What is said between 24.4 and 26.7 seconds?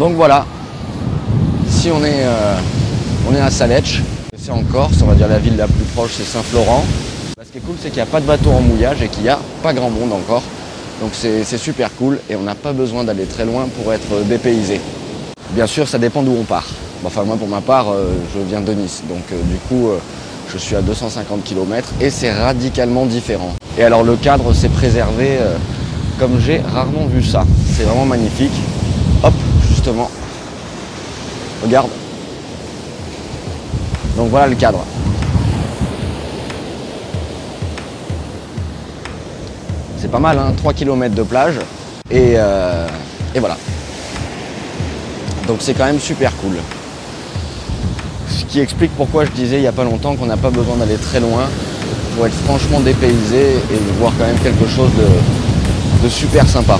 s'est préservé comme j'ai